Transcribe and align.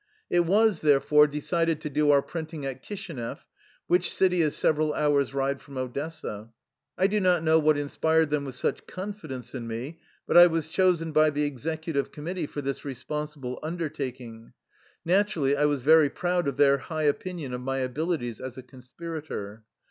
It 0.31 0.47
was, 0.47 0.81
therefore, 0.81 1.27
decided 1.27 1.79
to 1.81 1.89
do 1.91 2.09
our 2.09 2.23
printing 2.23 2.65
at 2.65 2.81
Kishinev, 2.81 3.45
which 3.85 4.11
city 4.11 4.41
is 4.41 4.55
several 4.57 4.93
hours^ 4.93 5.35
ride 5.35 5.61
from 5.61 5.77
Odessa. 5.77 6.49
I 6.97 7.05
do 7.05 7.19
not 7.19 7.43
know 7.43 7.59
what 7.59 7.77
inspired 7.77 8.31
them 8.31 8.43
with 8.43 8.55
such 8.55 8.87
confidence 8.87 9.53
in 9.53 9.67
me, 9.67 9.99
but 10.25 10.37
I 10.37 10.47
was 10.47 10.69
chosen 10.69 11.11
by 11.11 11.29
the 11.29 11.43
executive 11.43 12.11
committee 12.11 12.47
for 12.47 12.63
this 12.63 12.83
re 12.83 12.95
sponsible 12.95 13.59
undertaking. 13.61 14.53
Naturally, 15.05 15.55
I 15.55 15.65
was 15.65 15.83
very 15.83 16.09
proud 16.09 16.47
of 16.47 16.57
their 16.57 16.79
high 16.79 17.03
opinion 17.03 17.53
of 17.53 17.61
my 17.61 17.77
abilities 17.77 18.41
as 18.41 18.57
a 18.57 18.63
conspirator. 18.63 19.65